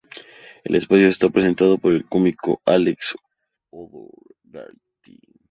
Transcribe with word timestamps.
El 0.63 0.73
espacio 0.73 1.09
está 1.09 1.29
presentado 1.29 1.77
por 1.77 1.93
el 1.93 2.05
cómico 2.05 2.59
Alex 2.65 3.15
O’Dogherty. 3.69 5.19